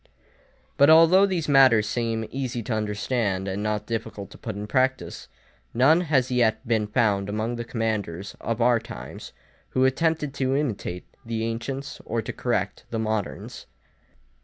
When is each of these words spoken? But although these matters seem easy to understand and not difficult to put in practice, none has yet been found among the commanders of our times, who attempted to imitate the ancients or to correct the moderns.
But 0.77 0.89
although 0.89 1.27
these 1.27 1.47
matters 1.47 1.87
seem 1.87 2.25
easy 2.31 2.63
to 2.63 2.73
understand 2.73 3.47
and 3.47 3.61
not 3.61 3.85
difficult 3.85 4.31
to 4.31 4.37
put 4.39 4.55
in 4.55 4.65
practice, 4.65 5.27
none 5.75 6.01
has 6.01 6.31
yet 6.31 6.67
been 6.67 6.87
found 6.87 7.29
among 7.29 7.55
the 7.55 7.63
commanders 7.63 8.35
of 8.41 8.61
our 8.63 8.79
times, 8.79 9.31
who 9.69 9.85
attempted 9.85 10.33
to 10.33 10.55
imitate 10.55 11.05
the 11.23 11.43
ancients 11.43 12.01
or 12.03 12.23
to 12.23 12.33
correct 12.33 12.85
the 12.89 12.97
moderns. 12.97 13.67